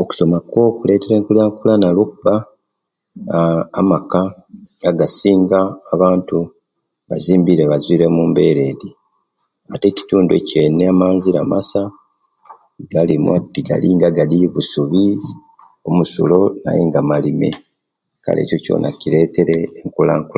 [0.00, 2.34] Okusoma kwo kuletere enkulakulana luwokuba
[3.80, 4.20] amaka
[4.90, 5.58] agasinga
[5.94, 6.36] abantu
[7.08, 8.88] gazimbire gazuire mumbera edi
[9.72, 11.80] ate ekitundu ekiyendi amanzira masa
[13.56, 15.04] tigalinga gadi agebisubi
[15.88, 16.38] omusulo
[16.68, 17.50] aye nga malime
[18.42, 20.32] ekyo kyona kuletere enkulankulana